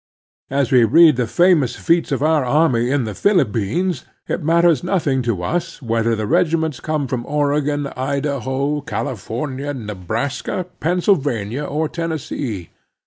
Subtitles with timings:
[0.49, 4.83] As we read of the famous feats of our army in the Philippines, it matters
[4.83, 12.71] nothing to us whether the regiments come from Oregon, Idaho, California, Nebraska, Pennsylvania, or Tennessee.